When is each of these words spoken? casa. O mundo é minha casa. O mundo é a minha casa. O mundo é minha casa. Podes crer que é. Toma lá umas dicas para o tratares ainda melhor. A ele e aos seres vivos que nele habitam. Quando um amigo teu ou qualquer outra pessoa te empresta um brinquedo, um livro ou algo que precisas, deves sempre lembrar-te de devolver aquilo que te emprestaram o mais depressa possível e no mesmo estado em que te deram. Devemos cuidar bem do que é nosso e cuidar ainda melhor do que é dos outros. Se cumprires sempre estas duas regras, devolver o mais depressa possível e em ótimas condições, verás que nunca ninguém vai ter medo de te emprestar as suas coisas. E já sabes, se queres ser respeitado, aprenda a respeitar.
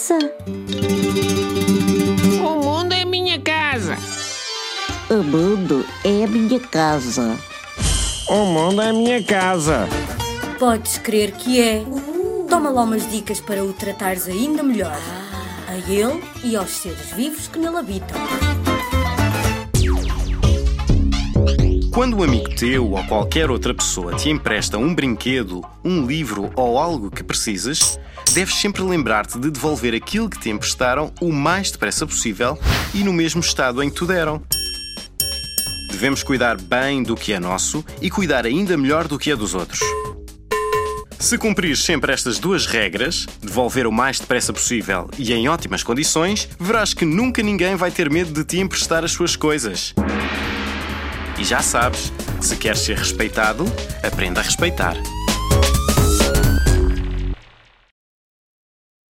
casa. 0.00 0.32
O 2.42 2.64
mundo 2.64 2.94
é 2.94 3.04
minha 3.04 3.38
casa. 3.38 3.98
O 5.10 5.22
mundo 5.22 5.84
é 6.02 6.24
a 6.24 6.26
minha 6.26 6.58
casa. 6.58 7.36
O 8.28 8.46
mundo 8.46 8.80
é 8.80 8.92
minha 8.92 9.22
casa. 9.22 9.86
Podes 10.58 10.96
crer 10.96 11.32
que 11.32 11.60
é. 11.60 11.84
Toma 12.48 12.70
lá 12.70 12.82
umas 12.82 13.10
dicas 13.10 13.40
para 13.40 13.62
o 13.62 13.74
tratares 13.74 14.26
ainda 14.26 14.62
melhor. 14.62 14.98
A 15.68 15.76
ele 15.90 16.24
e 16.42 16.56
aos 16.56 16.70
seres 16.70 17.12
vivos 17.12 17.46
que 17.48 17.58
nele 17.58 17.76
habitam. 17.76 18.18
Quando 22.00 22.16
um 22.16 22.22
amigo 22.22 22.48
teu 22.54 22.92
ou 22.92 23.04
qualquer 23.04 23.50
outra 23.50 23.74
pessoa 23.74 24.14
te 24.14 24.30
empresta 24.30 24.78
um 24.78 24.94
brinquedo, 24.94 25.62
um 25.84 26.06
livro 26.06 26.50
ou 26.56 26.78
algo 26.78 27.10
que 27.10 27.22
precisas, 27.22 28.00
deves 28.32 28.54
sempre 28.54 28.80
lembrar-te 28.80 29.38
de 29.38 29.50
devolver 29.50 29.94
aquilo 29.94 30.30
que 30.30 30.38
te 30.38 30.48
emprestaram 30.48 31.12
o 31.20 31.30
mais 31.30 31.70
depressa 31.70 32.06
possível 32.06 32.58
e 32.94 33.04
no 33.04 33.12
mesmo 33.12 33.42
estado 33.42 33.82
em 33.82 33.90
que 33.90 33.96
te 33.96 34.06
deram. 34.06 34.42
Devemos 35.90 36.22
cuidar 36.22 36.58
bem 36.58 37.02
do 37.02 37.14
que 37.14 37.34
é 37.34 37.38
nosso 37.38 37.84
e 38.00 38.08
cuidar 38.08 38.46
ainda 38.46 38.78
melhor 38.78 39.06
do 39.06 39.18
que 39.18 39.30
é 39.30 39.36
dos 39.36 39.54
outros. 39.54 39.80
Se 41.18 41.36
cumprires 41.36 41.80
sempre 41.80 42.14
estas 42.14 42.38
duas 42.38 42.64
regras, 42.64 43.26
devolver 43.42 43.86
o 43.86 43.92
mais 43.92 44.18
depressa 44.18 44.54
possível 44.54 45.10
e 45.18 45.34
em 45.34 45.50
ótimas 45.50 45.82
condições, 45.82 46.48
verás 46.58 46.94
que 46.94 47.04
nunca 47.04 47.42
ninguém 47.42 47.76
vai 47.76 47.90
ter 47.90 48.08
medo 48.08 48.32
de 48.32 48.42
te 48.42 48.58
emprestar 48.58 49.04
as 49.04 49.12
suas 49.12 49.36
coisas. 49.36 49.94
E 51.40 51.44
já 51.44 51.62
sabes, 51.62 52.12
se 52.42 52.54
queres 52.54 52.80
ser 52.80 52.98
respeitado, 52.98 53.64
aprenda 54.06 54.40
a 54.40 54.44
respeitar. 54.44 54.94